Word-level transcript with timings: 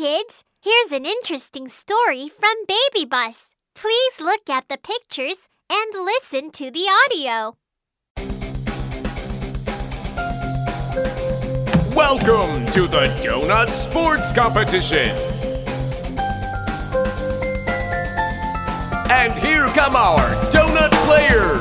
kids! 0.00 0.44
Here's 0.62 0.92
an 0.92 1.04
interesting 1.04 1.68
story 1.68 2.30
from 2.30 2.54
Baby 2.66 3.04
Bus. 3.04 3.50
Please 3.74 4.18
look 4.18 4.48
at 4.48 4.66
the 4.70 4.78
pictures 4.78 5.46
and 5.68 5.92
listen 5.92 6.50
to 6.52 6.70
the 6.70 6.86
audio. 7.04 7.58
Welcome 11.94 12.64
to 12.72 12.86
the 12.86 13.14
Donut 13.20 13.68
Sports 13.68 14.32
Competition. 14.32 15.10
And 19.10 19.34
here 19.34 19.66
come 19.74 19.96
our 19.96 20.30
donut 20.50 20.92
players. 21.04 21.59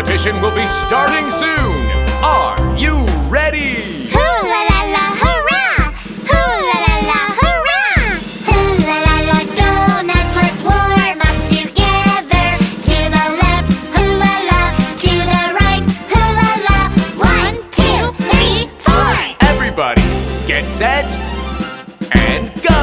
Competition 0.00 0.40
will 0.40 0.54
be 0.54 0.66
starting 0.66 1.30
soon. 1.30 1.90
Are 2.24 2.56
you 2.78 3.04
ready? 3.28 4.08
La 4.14 4.60
la 4.70 4.80
la 4.96 5.06
hurrah! 5.20 5.92
La 6.68 6.78
la 6.86 6.96
la 7.10 7.20
hurrah! 7.38 8.08
Hoo 8.48 8.62
la 8.88 8.96
la 9.06 9.16
la 9.28 9.38
donuts, 9.60 10.34
let's 10.36 10.62
warm 10.64 11.20
up 11.28 11.38
together. 11.44 12.48
To 12.88 12.96
the 13.14 13.26
left, 13.42 13.68
la. 14.50 14.62
To 15.04 15.12
the 15.32 15.42
right, 15.60 15.84
la. 16.68 16.78
One, 17.34 17.56
two, 17.70 18.00
three, 18.30 18.70
four. 18.78 19.12
Everybody, 19.52 20.02
get 20.46 20.64
set 20.70 21.04
and 22.12 22.50
go. 22.62 22.79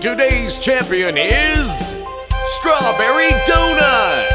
Today's 0.00 0.56
champion 0.58 1.18
is 1.18 1.94
Strawberry 2.56 3.28
Donut. 3.46 4.30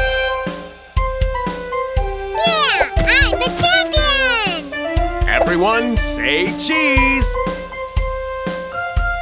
Yeah, 2.46 2.88
I'm 2.96 3.32
the 3.40 3.50
champion! 3.60 5.28
Everyone 5.28 5.96
say 5.96 6.46
cheese. 6.56 7.34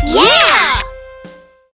Yeah! 0.05 0.44